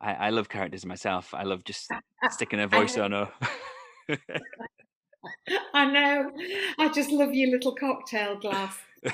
[0.00, 1.34] I, I love characters myself.
[1.34, 1.90] I love just
[2.30, 3.30] sticking a voice on her.
[5.74, 6.30] I know.
[6.78, 8.76] I just love your little cocktail glass.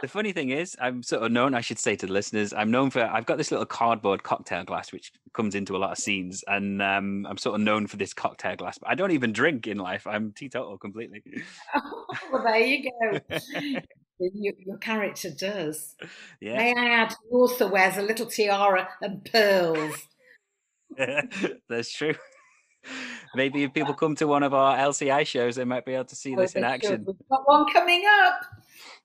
[0.00, 2.70] the funny thing is, I'm sort of known, I should say to the listeners, I'm
[2.70, 5.98] known for, I've got this little cardboard cocktail glass which comes into a lot of
[5.98, 6.44] scenes.
[6.46, 9.66] And um, I'm sort of known for this cocktail glass, but I don't even drink
[9.66, 10.06] in life.
[10.06, 11.22] I'm teetotal completely.
[11.74, 13.20] Oh, well, there you go.
[14.18, 15.94] your, your, character does.
[16.40, 16.56] Yeah.
[16.56, 19.96] May I add, he also wears a little tiara and pearls.
[21.68, 22.14] That's true.
[23.34, 26.16] Maybe if people come to one of our LCI shows, they might be able to
[26.16, 27.04] see oh, this in action.
[27.06, 28.40] We've got one coming up.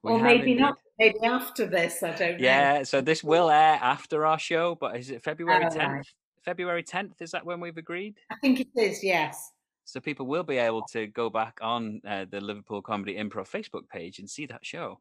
[0.03, 0.61] We or maybe indeed.
[0.61, 0.78] not.
[0.99, 2.45] Maybe after this, I don't know.
[2.45, 5.88] Yeah, so this will air after our show, but is it February oh, 10th?
[5.88, 6.07] Right.
[6.45, 8.15] February 10th, is that when we've agreed?
[8.30, 9.51] I think it is, yes.
[9.86, 13.89] So people will be able to go back on uh, the Liverpool Comedy Improv Facebook
[13.89, 14.99] page and see that show.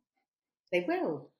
[0.72, 1.30] They will,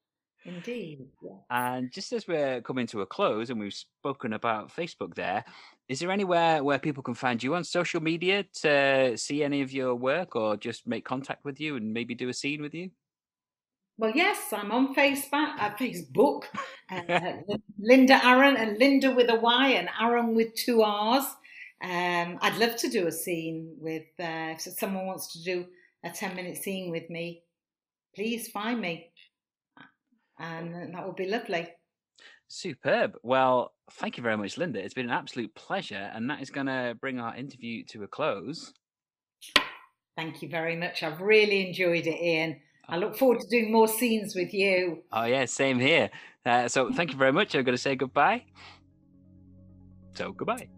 [0.44, 1.06] indeed.
[1.50, 5.44] And just as we're coming to a close, and we've spoken about Facebook there,
[5.88, 9.72] is there anywhere where people can find you on social media to see any of
[9.72, 12.90] your work or just make contact with you and maybe do a scene with you?
[14.02, 16.46] Well, yes, I'm on Facebook, uh, Facebook,
[16.90, 16.98] uh,
[17.80, 21.22] Lynda Arron, and Lynda with a Y and Arron with two R's.
[21.80, 25.66] Um, I'd love to do a scene with, uh, if someone wants to do
[26.02, 27.44] a 10 minute scene with me,
[28.16, 29.12] please find me.
[30.36, 31.68] And that would be lovely.
[32.48, 33.12] Superb.
[33.22, 34.78] Well, thank you very much, Lynda.
[34.78, 36.10] It's been an absolute pleasure.
[36.12, 38.72] And that is going to bring our interview to a close.
[40.16, 41.04] Thank you very much.
[41.04, 42.60] I've really enjoyed it, Ian.
[42.92, 45.02] I look forward to doing more scenes with you.
[45.10, 46.10] Oh, yeah, same here.
[46.44, 47.54] Uh, so thank you very much.
[47.54, 48.44] I'm going to say goodbye.
[50.14, 50.68] So, goodbye.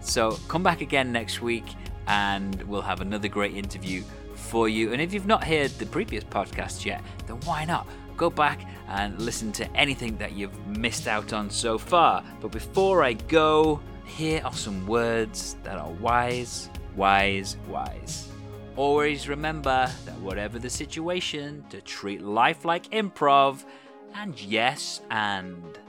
[0.02, 1.66] So come back again next week
[2.08, 4.04] and we'll have another great interview
[4.34, 4.94] for you.
[4.94, 7.88] And if you've not heard the previous podcast yet, then why not?
[8.18, 12.24] Go back and listen to anything that you've missed out on so far.
[12.42, 13.80] But before I go,
[14.10, 18.28] here are some words that are wise, wise, wise.
[18.76, 23.64] Always remember that whatever the situation, to treat life like improv,
[24.16, 25.80] and yes, and.